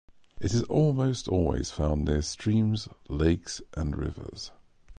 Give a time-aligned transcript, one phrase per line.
[0.39, 4.49] It is almost always found near streams, lakes, and rivers.